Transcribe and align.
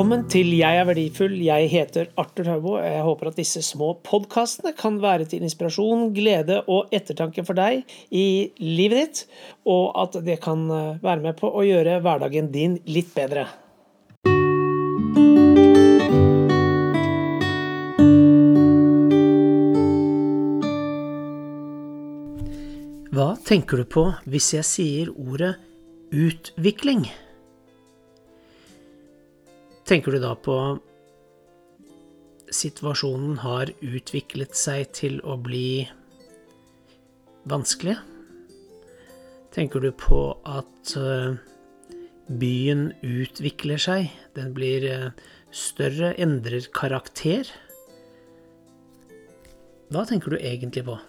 Velkommen 0.00 0.22
til 0.32 0.54
Jeg 0.56 0.78
er 0.80 0.86
verdifull. 0.88 1.34
Jeg 1.44 1.66
heter 1.68 2.06
Arthur 2.16 2.46
Haubo. 2.48 2.70
Jeg 2.80 3.02
håper 3.04 3.28
at 3.28 3.36
disse 3.36 3.60
små 3.60 3.90
podkastene 4.00 4.72
kan 4.72 4.96
være 5.02 5.26
til 5.28 5.44
inspirasjon, 5.44 6.06
glede 6.16 6.62
og 6.72 6.88
ettertanke 6.96 7.44
for 7.44 7.52
deg 7.58 7.84
i 8.08 8.48
livet 8.64 8.96
ditt, 8.96 9.20
og 9.68 9.92
at 10.00 10.16
det 10.24 10.38
kan 10.40 10.64
eh, 10.72 11.04
være 11.04 11.20
med 11.26 11.36
på 11.36 11.52
å 11.52 11.66
gjøre 11.68 12.00
hverdagen 12.00 12.48
din 12.48 12.80
litt 12.88 13.12
bedre. 13.12 13.44
Hva 23.12 23.32
tenker 23.44 23.84
du 23.84 23.90
på 24.00 24.14
hvis 24.24 24.54
jeg 24.56 24.72
sier 24.74 25.12
ordet 25.12 25.58
utvikling? 26.08 27.10
Tenker 29.90 30.14
du 30.14 30.20
da 30.22 30.36
på 30.38 30.54
situasjonen 32.54 33.40
har 33.42 33.72
utviklet 33.82 34.52
seg 34.54 34.92
til 34.94 35.16
å 35.26 35.34
bli 35.42 35.82
vanskelig? 37.50 37.96
Tenker 39.50 39.82
du 39.82 39.88
på 39.98 40.20
at 40.46 40.92
eh, 40.94 41.34
byen 42.30 42.84
utvikler 43.02 43.82
seg, 43.82 44.12
den 44.38 44.52
blir 44.54 44.86
eh, 44.86 45.08
større, 45.50 46.12
endrer 46.22 46.70
karakter? 46.70 47.50
Hva 49.90 50.06
tenker 50.06 50.36
du 50.36 50.38
egentlig 50.38 50.84
på? 50.86 51.00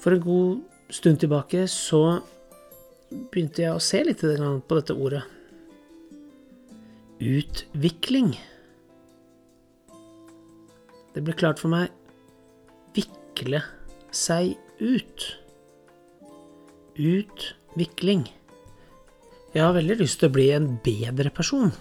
For 0.00 0.16
en 0.16 0.24
god 0.24 0.96
stund 1.02 1.20
tilbake 1.20 1.68
så 1.68 2.02
begynte 3.12 3.66
jeg 3.66 3.76
å 3.76 3.86
se 3.92 4.00
litt 4.08 4.24
på 4.24 4.80
dette 4.80 4.96
ordet 4.96 5.26
utvikling. 7.22 8.34
Det 11.12 11.22
ble 11.22 11.34
klart 11.36 11.60
for 11.62 11.72
meg 11.72 11.92
vikle 12.96 13.62
seg 14.12 14.56
ut. 14.80 15.26
Utvikling. 16.96 18.26
Jeg 19.52 19.64
har 19.64 19.76
veldig 19.76 19.98
lyst 20.00 20.20
til 20.20 20.30
å 20.30 20.34
bli 20.34 20.48
en 20.56 20.68
bedre 20.84 21.32
person. 21.34 21.72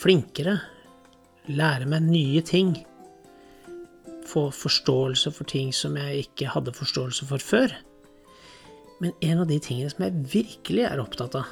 Flinkere. 0.00 0.58
Lære 1.48 1.88
meg 1.88 2.08
nye 2.08 2.42
ting. 2.44 2.74
Få 4.28 4.48
forståelse 4.52 5.32
for 5.36 5.48
ting 5.48 5.70
som 5.76 5.96
jeg 6.00 6.26
ikke 6.26 6.50
hadde 6.52 6.76
forståelse 6.76 7.28
for 7.28 7.44
før. 7.44 7.72
Men 8.98 9.14
en 9.22 9.44
av 9.44 9.48
de 9.48 9.60
tingene 9.62 9.92
som 9.92 10.04
jeg 10.04 10.28
virkelig 10.32 10.84
er 10.88 11.00
opptatt 11.00 11.36
av, 11.38 11.48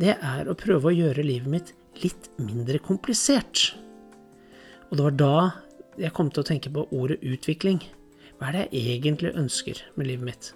det 0.00 0.16
er 0.16 0.48
å 0.48 0.56
prøve 0.58 0.90
å 0.90 0.96
gjøre 0.96 1.24
livet 1.24 1.52
mitt 1.52 1.76
litt 2.04 2.28
mindre 2.40 2.80
komplisert. 2.82 3.70
Og 4.90 4.98
det 4.98 5.06
var 5.06 5.16
da 5.20 5.36
jeg 6.00 6.12
kom 6.16 6.30
til 6.30 6.44
å 6.44 6.48
tenke 6.48 6.72
på 6.72 6.86
ordet 6.94 7.18
utvikling. 7.24 7.80
Hva 8.36 8.50
er 8.50 8.56
det 8.56 8.64
jeg 8.76 8.98
egentlig 8.98 9.32
ønsker 9.38 9.80
med 9.96 10.10
livet 10.10 10.28
mitt? 10.28 10.52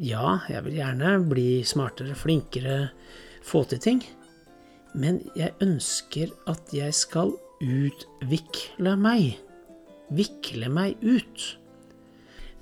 Ja, 0.00 0.40
jeg 0.48 0.64
vil 0.64 0.78
gjerne 0.78 1.16
bli 1.28 1.48
smartere, 1.66 2.14
flinkere, 2.16 2.90
få 3.44 3.64
til 3.68 3.82
ting. 3.82 4.02
Men 4.94 5.20
jeg 5.38 5.56
ønsker 5.62 6.30
at 6.50 6.72
jeg 6.74 6.94
skal 6.96 7.34
utvikle 7.60 8.94
meg. 8.98 9.34
Vikle 10.14 10.70
meg 10.72 11.02
ut. 11.02 11.44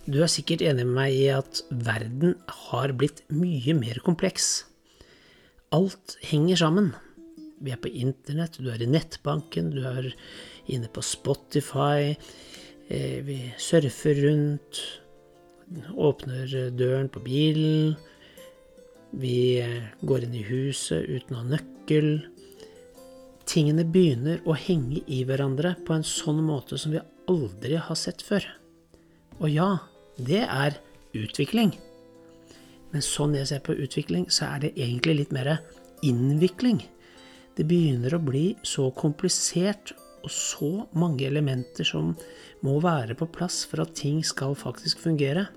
Du 0.09 0.23
er 0.25 0.33
sikkert 0.33 0.65
enig 0.65 0.87
med 0.89 0.97
meg 0.97 1.15
i 1.15 1.29
at 1.33 1.61
verden 1.69 2.35
har 2.71 2.95
blitt 2.97 3.23
mye 3.29 3.77
mer 3.77 4.01
kompleks. 4.05 4.65
Alt 5.77 6.17
henger 6.25 6.57
sammen. 6.65 6.95
Vi 7.59 7.73
er 7.75 7.81
på 7.83 7.91
internett, 7.91 8.61
du 8.63 8.71
er 8.71 8.83
i 8.83 8.91
nettbanken, 8.91 9.73
du 9.75 9.83
er 9.89 10.13
inne 10.71 10.91
på 10.93 11.03
Spotify. 11.03 12.15
Eh, 12.89 13.19
vi 13.27 13.41
surfer 13.59 14.23
rundt. 14.27 14.83
Åpner 15.95 16.71
døren 16.73 17.11
på 17.13 17.21
bilen. 17.25 17.97
Vi 19.11 19.59
eh, 19.61 19.91
går 20.01 20.27
inn 20.27 20.37
i 20.39 20.47
huset 20.47 21.09
uten 21.09 21.37
å 21.37 21.43
ha 21.43 21.51
nøkkel. 21.57 22.13
Tingene 23.49 23.87
begynner 23.89 24.43
å 24.45 24.57
henge 24.57 25.03
i 25.09 25.23
hverandre 25.25 25.75
på 25.87 25.97
en 25.97 26.05
sånn 26.07 26.43
måte 26.45 26.79
som 26.81 26.93
vi 26.93 27.03
aldri 27.29 27.79
har 27.81 27.97
sett 27.97 28.25
før. 28.25 28.45
Og 29.39 29.49
ja, 29.53 29.71
det 30.17 30.45
er 30.45 30.77
utvikling. 31.17 31.73
Men 32.93 33.05
sånn 33.05 33.37
jeg 33.37 33.49
ser 33.51 33.65
på 33.65 33.77
utvikling, 33.77 34.29
så 34.33 34.53
er 34.53 34.67
det 34.67 34.77
egentlig 34.77 35.23
litt 35.23 35.35
mer 35.37 35.59
innvikling. 36.05 36.83
Det 37.59 37.67
begynner 37.67 38.15
å 38.15 38.23
bli 38.23 38.53
så 38.63 38.87
komplisert 38.95 39.91
og 40.23 40.31
så 40.31 40.71
mange 40.99 41.27
elementer 41.27 41.87
som 41.87 42.13
må 42.63 42.77
være 42.83 43.17
på 43.19 43.27
plass 43.35 43.65
for 43.67 43.83
at 43.83 43.97
ting 43.99 44.21
skal 44.27 44.55
faktisk 44.59 45.03
fungere, 45.03 45.49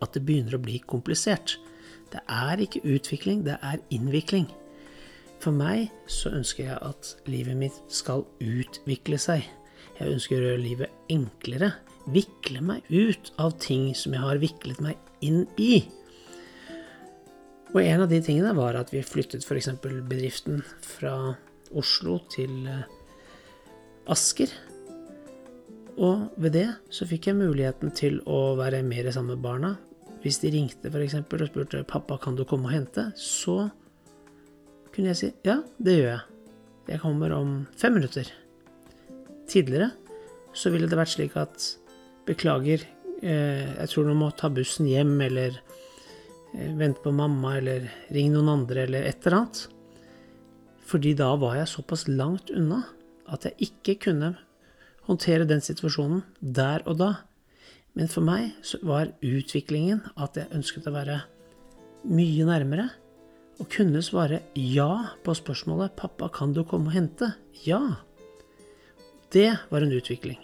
at 0.00 0.14
det 0.14 0.22
begynner 0.26 0.54
å 0.54 0.62
bli 0.62 0.78
komplisert. 0.86 1.56
Det 2.14 2.22
er 2.30 2.62
ikke 2.62 2.84
utvikling, 2.86 3.42
det 3.46 3.58
er 3.58 3.82
innvikling. 3.90 4.46
For 5.42 5.56
meg 5.56 5.88
så 6.10 6.30
ønsker 6.36 6.68
jeg 6.68 6.78
at 6.78 7.14
livet 7.30 7.58
mitt 7.58 7.78
skal 7.90 8.26
utvikle 8.44 9.18
seg. 9.18 9.46
Jeg 9.98 10.14
ønsker 10.14 10.38
å 10.38 10.50
gjøre 10.50 10.62
livet 10.62 11.12
enklere. 11.12 11.72
Vikle 12.10 12.62
meg 12.64 12.86
ut 12.90 13.32
av 13.40 13.56
ting 13.62 13.90
som 13.98 14.14
jeg 14.14 14.24
har 14.24 14.42
viklet 14.42 14.82
meg 14.84 15.26
inn 15.26 15.42
i. 15.58 15.82
Og 17.70 17.84
en 17.84 18.02
av 18.02 18.10
de 18.10 18.18
tingene 18.24 18.50
var 18.56 18.74
at 18.78 18.90
vi 18.90 19.02
flyttet 19.06 19.44
f.eks. 19.46 19.70
bedriften 19.80 20.64
fra 20.82 21.36
Oslo 21.70 22.18
til 22.32 22.66
eh, 22.66 22.82
Asker. 24.10 24.50
Og 26.00 26.32
ved 26.40 26.56
det 26.56 26.66
så 26.90 27.06
fikk 27.06 27.28
jeg 27.28 27.38
muligheten 27.38 27.92
til 27.94 28.18
å 28.26 28.56
være 28.58 28.82
mer 28.86 29.10
sammen 29.14 29.36
med 29.36 29.44
barna. 29.44 29.74
Hvis 30.24 30.40
de 30.42 30.50
ringte 30.52 30.90
f.eks. 30.90 31.20
og 31.22 31.46
spurte 31.46 31.84
'pappa, 31.86 32.18
kan 32.18 32.34
du 32.36 32.44
komme 32.44 32.68
og 32.68 32.74
hente', 32.74 33.12
så 33.14 33.70
kunne 34.90 35.12
jeg 35.12 35.16
si 35.16 35.32
'ja, 35.44 35.62
det 35.78 35.96
gjør 35.98 36.10
jeg'. 36.10 36.26
Jeg 36.90 37.00
kommer 37.00 37.32
om 37.32 37.66
fem 37.76 37.94
minutter. 37.94 38.26
Tidligere 39.46 39.92
så 40.52 40.70
ville 40.70 40.88
det 40.90 40.98
vært 40.98 41.14
slik 41.14 41.36
at 41.36 41.76
'beklager, 42.26 42.82
eh, 43.22 43.78
jeg 43.78 43.88
tror 43.88 44.04
du 44.04 44.14
må 44.14 44.30
ta 44.34 44.48
bussen 44.48 44.86
hjem', 44.86 45.22
eller 45.22 45.60
vente 46.52 47.02
på 47.02 47.12
mamma, 47.14 47.56
eller 47.58 47.88
ring 48.10 48.32
noen 48.34 48.50
andre, 48.52 48.84
eller 48.86 49.06
et 49.06 49.26
eller 49.26 49.40
annet. 49.40 49.64
Fordi 50.90 51.14
da 51.18 51.32
var 51.38 51.58
jeg 51.60 51.70
såpass 51.70 52.08
langt 52.10 52.50
unna 52.50 52.82
at 53.30 53.46
jeg 53.46 53.70
ikke 53.70 53.98
kunne 54.08 54.32
håndtere 55.06 55.46
den 55.48 55.62
situasjonen 55.62 56.24
der 56.40 56.82
og 56.90 56.98
da. 57.02 57.10
Men 57.94 58.10
for 58.10 58.26
meg 58.26 58.54
var 58.86 59.12
utviklingen 59.22 60.02
at 60.16 60.38
jeg 60.38 60.50
ønsket 60.54 60.88
å 60.90 60.94
være 60.94 61.20
mye 62.10 62.46
nærmere 62.48 62.88
og 63.60 63.68
kunne 63.70 64.00
svare 64.02 64.40
ja 64.56 65.16
på 65.24 65.34
spørsmålet 65.36 65.96
'Pappa, 65.96 66.30
kan 66.32 66.54
du 66.54 66.64
komme 66.64 66.88
og 66.88 66.96
hente?' 66.96 67.34
Ja. 67.66 68.00
Det 69.30 69.58
var 69.70 69.82
en 69.82 69.92
utvikling. 69.92 70.38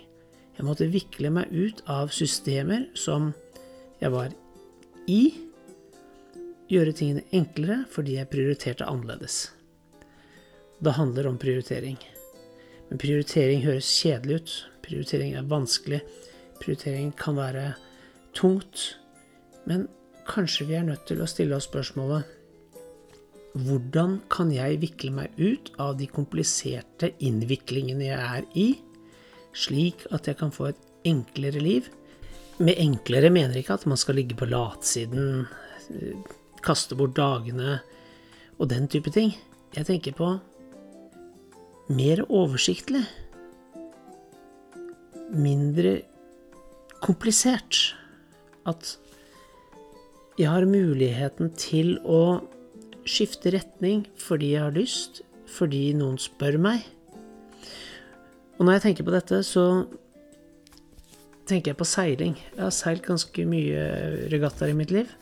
Jeg 0.56 0.66
måtte 0.66 0.86
vikle 0.86 1.30
meg 1.30 1.50
ut 1.50 1.82
av 1.88 2.12
systemer 2.12 2.86
som 2.94 3.32
jeg 4.00 4.12
var 4.12 4.30
i, 5.08 5.45
gjøre 6.70 6.94
tingene 6.96 7.24
enklere 7.36 7.82
fordi 7.92 8.18
jeg 8.18 8.30
prioriterte 8.32 8.88
annerledes. 8.88 9.50
Det 10.82 10.96
handler 10.98 11.30
om 11.30 11.38
prioritering. 11.40 11.98
Men 12.90 13.00
prioritering 13.02 13.64
høres 13.64 13.88
kjedelig 14.00 14.40
ut. 14.40 14.54
Prioritering 14.86 15.34
er 15.34 15.50
vanskelig. 15.50 16.02
Prioritering 16.60 17.12
kan 17.18 17.38
være 17.38 17.66
tungt. 18.36 18.96
Men 19.66 19.88
kanskje 20.28 20.68
vi 20.68 20.76
er 20.78 20.86
nødt 20.86 21.06
til 21.08 21.22
å 21.22 21.30
stille 21.30 21.56
oss 21.56 21.68
spørsmålet 21.70 22.32
hvordan 23.56 24.18
kan 24.28 24.50
jeg 24.52 24.80
vikle 24.82 25.12
meg 25.16 25.38
ut 25.40 25.70
av 25.80 25.94
de 25.96 26.08
kompliserte 26.12 27.14
innviklingene 27.24 28.10
jeg 28.10 28.18
er 28.20 28.48
i, 28.52 28.66
slik 29.56 30.04
at 30.12 30.28
jeg 30.28 30.36
kan 30.42 30.52
få 30.52 30.70
et 30.70 30.82
enklere 31.08 31.62
liv? 31.62 31.88
Med 32.60 32.76
enklere 32.82 33.30
mener 33.32 33.56
jeg 33.56 33.64
ikke 33.64 33.78
at 33.80 33.86
man 33.88 34.00
skal 34.00 34.18
ligge 34.20 34.36
på 34.36 34.48
latsiden, 34.50 35.46
kaste 36.66 36.98
bort 36.98 37.16
dagene 37.16 37.78
og 38.58 38.70
den 38.72 38.88
type 38.90 39.12
ting. 39.14 39.34
Jeg 39.76 39.88
tenker 39.88 40.16
på 40.16 40.32
mer 41.92 42.24
oversiktlig. 42.26 43.04
Mindre 45.30 46.00
komplisert. 47.04 47.94
At 48.66 48.96
jeg 50.36 50.50
har 50.50 50.66
muligheten 50.68 51.52
til 51.56 51.96
å 52.02 52.42
skifte 53.06 53.52
retning 53.54 54.04
fordi 54.18 54.54
jeg 54.56 54.64
har 54.66 54.74
lyst, 54.74 55.22
fordi 55.46 55.92
noen 55.96 56.18
spør 56.20 56.58
meg. 56.60 56.82
Og 58.56 58.64
når 58.64 58.78
jeg 58.78 58.84
tenker 58.86 59.06
på 59.06 59.14
dette, 59.14 59.42
så 59.46 59.86
tenker 61.46 61.70
jeg 61.70 61.78
på 61.78 61.86
seiling. 61.86 62.34
Jeg 62.56 62.64
har 62.64 62.74
seilt 62.74 63.06
ganske 63.06 63.46
mye 63.46 63.84
regattaer 64.32 64.72
i 64.72 64.78
mitt 64.78 64.94
liv. 64.94 65.12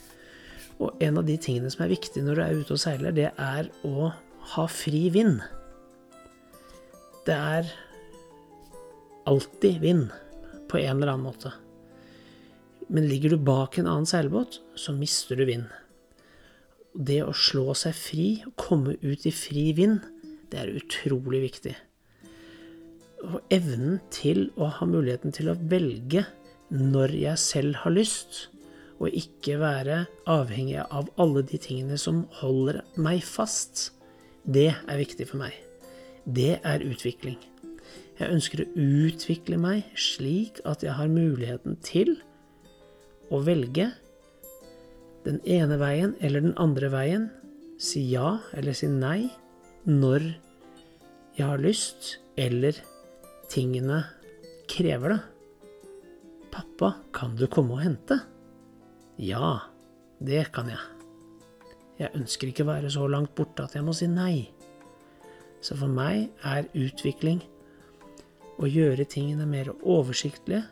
Og 0.83 1.03
en 1.05 1.21
av 1.21 1.27
de 1.29 1.37
tingene 1.39 1.71
som 1.71 1.85
er 1.85 1.93
viktig 1.95 2.23
når 2.25 2.39
du 2.39 2.45
er 2.45 2.61
ute 2.61 2.77
og 2.77 2.83
seiler, 2.83 3.15
det 3.15 3.31
er 3.31 3.71
å 3.87 4.11
ha 4.55 4.65
fri 4.71 5.07
vind. 5.15 5.39
Det 7.25 7.35
er 7.35 7.71
alltid 9.31 9.79
vind 9.81 10.09
på 10.69 10.81
en 10.81 10.97
eller 10.97 11.15
annen 11.15 11.29
måte. 11.29 11.55
Men 12.89 13.09
ligger 13.09 13.33
du 13.33 13.41
bak 13.41 13.79
en 13.79 13.89
annen 13.89 14.09
seilbåt, 14.09 14.61
så 14.77 14.93
mister 14.93 15.39
du 15.39 15.47
vind. 15.49 15.71
Det 16.95 17.23
å 17.25 17.33
slå 17.35 17.73
seg 17.79 17.97
fri, 17.97 18.29
komme 18.61 18.99
ut 19.03 19.25
i 19.27 19.33
fri 19.35 19.71
vind, 19.75 20.03
det 20.53 20.61
er 20.61 20.75
utrolig 20.77 21.41
viktig. 21.49 21.75
Og 23.25 23.55
evnen 23.55 24.03
til 24.13 24.51
å 24.61 24.69
ha 24.77 24.87
muligheten 24.87 25.33
til 25.35 25.49
å 25.51 25.57
velge 25.59 26.27
når 26.75 27.15
jeg 27.17 27.41
selv 27.41 27.81
har 27.83 27.95
lyst, 27.95 28.49
og 29.03 29.11
ikke 29.11 29.59
være 29.61 30.05
avhengig 30.31 30.79
av 30.85 31.09
alle 31.21 31.43
de 31.47 31.59
tingene 31.61 31.99
som 32.01 32.25
holder 32.41 32.83
meg 33.01 33.25
fast, 33.27 33.91
det 34.45 34.71
er 34.75 35.01
viktig 35.01 35.27
for 35.31 35.41
meg. 35.43 35.57
Det 36.25 36.61
er 36.63 36.85
utvikling. 36.87 37.39
Jeg 38.21 38.31
ønsker 38.31 38.63
å 38.63 38.71
utvikle 38.79 39.59
meg 39.59 39.89
slik 39.99 40.61
at 40.69 40.85
jeg 40.87 40.95
har 40.95 41.11
muligheten 41.11 41.77
til 41.85 42.15
å 43.35 43.41
velge 43.43 43.91
den 45.25 45.41
ene 45.49 45.79
veien 45.81 46.15
eller 46.21 46.45
den 46.45 46.57
andre 46.61 46.91
veien, 46.93 47.29
si 47.81 48.05
ja 48.13 48.39
eller 48.55 48.77
si 48.77 48.89
nei 48.93 49.33
når 49.89 50.29
jeg 51.35 51.49
har 51.49 51.59
lyst, 51.59 52.19
eller 52.39 52.77
tingene 53.51 54.05
krever 54.71 55.17
det. 55.17 55.23
Pappa, 56.55 56.93
kan 57.11 57.35
du 57.35 57.49
komme 57.51 57.75
og 57.75 57.83
hente? 57.83 58.21
Ja, 59.21 59.61
det 60.19 60.49
kan 60.55 60.69
jeg. 60.73 60.83
Jeg 62.01 62.11
ønsker 62.19 62.51
ikke 62.51 62.65
å 62.65 62.73
være 62.73 62.91
så 62.91 63.07
langt 63.07 63.35
borte 63.39 63.67
at 63.69 63.77
jeg 63.77 63.87
må 63.87 63.95
si 63.95 64.09
nei. 64.11 64.49
Så 65.63 65.77
for 65.79 65.91
meg 65.91 66.33
er 66.45 66.67
utvikling 66.75 67.45
å 68.59 68.67
gjøre 68.67 69.07
tingene 69.11 69.47
mer 69.47 69.71
oversiktlige. 69.81 70.65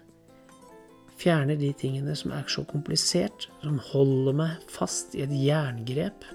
Fjerne 1.22 1.54
de 1.60 1.70
tingene 1.78 2.16
som 2.18 2.32
er 2.34 2.48
så 2.50 2.64
komplisert, 2.66 3.46
som 3.62 3.78
holder 3.92 4.34
meg 4.34 4.66
fast 4.70 5.14
i 5.14 5.22
et 5.22 5.34
jerngrep. 5.36 6.26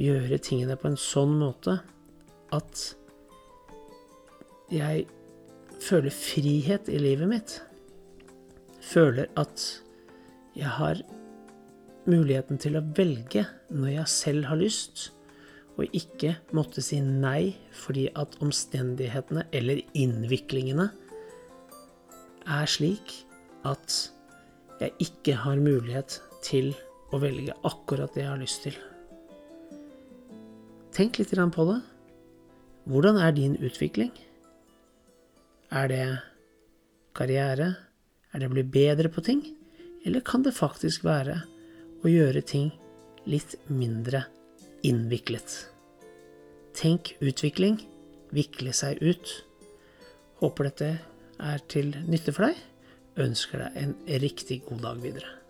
Gjøre 0.00 0.40
tingene 0.42 0.74
på 0.80 0.90
en 0.90 0.98
sånn 0.98 1.36
måte 1.38 1.78
at 2.52 2.84
jeg 4.72 5.06
føler 5.82 6.14
frihet 6.14 6.90
i 6.90 6.98
livet 6.98 7.30
mitt. 7.30 7.56
Føler 8.82 9.30
at 9.38 9.62
jeg 10.56 10.68
har 10.68 11.00
muligheten 12.08 12.58
til 12.60 12.76
å 12.76 12.84
velge 12.96 13.44
når 13.72 13.94
jeg 13.94 14.12
selv 14.12 14.48
har 14.50 14.60
lyst, 14.60 15.10
og 15.78 15.88
ikke 15.96 16.34
måtte 16.52 16.82
si 16.84 16.98
nei 17.00 17.54
fordi 17.72 18.08
at 18.18 18.34
omstendighetene 18.44 19.46
eller 19.56 19.80
innviklingene 19.96 20.90
er 22.42 22.68
slik 22.68 23.14
at 23.68 23.96
jeg 24.82 24.92
ikke 25.06 25.38
har 25.44 25.62
mulighet 25.62 26.18
til 26.44 26.72
å 27.14 27.20
velge 27.22 27.54
akkurat 27.68 28.12
det 28.12 28.24
jeg 28.24 28.32
har 28.32 28.42
lyst 28.42 28.66
til. 28.66 28.76
Tenk 30.92 31.16
litt 31.20 31.32
på 31.32 31.64
det. 31.70 31.78
Hvordan 32.84 33.16
er 33.16 33.32
din 33.32 33.56
utvikling? 33.56 34.12
Er 35.70 35.88
det 35.88 36.04
karriere? 37.16 37.76
Er 38.32 38.40
det 38.40 38.48
å 38.50 38.52
bli 38.52 38.64
bedre 38.66 39.08
på 39.08 39.24
ting? 39.24 39.40
Eller 40.04 40.24
kan 40.26 40.42
det 40.42 40.54
faktisk 40.56 41.04
være 41.06 41.42
å 42.02 42.10
gjøre 42.10 42.42
ting 42.42 42.72
litt 43.30 43.54
mindre 43.70 44.24
innviklet? 44.86 45.54
Tenk 46.76 47.14
utvikling. 47.22 47.78
Vikle 48.32 48.72
seg 48.74 49.02
ut. 49.04 49.28
Håper 50.40 50.70
dette 50.70 50.90
er 51.42 51.64
til 51.70 51.92
nytte 52.08 52.32
for 52.34 52.48
deg. 52.48 52.58
Ønsker 53.22 53.66
deg 53.66 53.78
en 53.82 53.94
riktig 54.24 54.62
god 54.66 54.86
dag 54.88 55.02
videre. 55.04 55.41